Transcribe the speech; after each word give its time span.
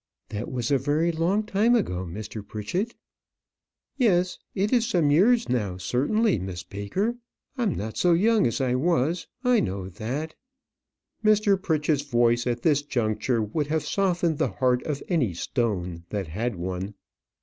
"That 0.29 0.51
was 0.51 0.71
a 0.71 0.79
very 0.79 1.11
long 1.11 1.43
time 1.43 1.75
ago, 1.75 2.03
Mr. 2.07 2.43
Pritchett." 2.43 2.95
"Yes, 3.97 4.39
it 4.55 4.73
is 4.73 4.87
some 4.87 5.11
years 5.11 5.47
now, 5.47 5.77
certainly, 5.77 6.39
Miss 6.39 6.63
Baker. 6.63 7.17
I'm 7.55 7.75
not 7.75 7.97
so 7.97 8.13
young 8.13 8.47
as 8.47 8.59
I 8.59 8.73
was; 8.73 9.27
I 9.43 9.59
know 9.59 9.89
that." 9.89 10.33
Mr. 11.23 11.55
Pritchett's 11.61 12.01
voice 12.01 12.47
at 12.47 12.63
this 12.63 12.81
juncture 12.81 13.43
would 13.43 13.67
have 13.67 13.85
softened 13.85 14.39
the 14.39 14.49
heart 14.53 14.81
of 14.87 15.03
any 15.07 15.35
stone 15.35 16.05
that 16.09 16.29
had 16.29 16.55
one. 16.55 16.95